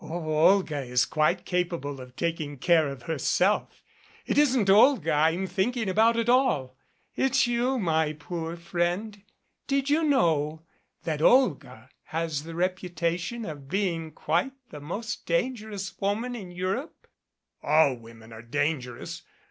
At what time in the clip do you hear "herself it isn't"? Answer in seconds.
3.03-4.67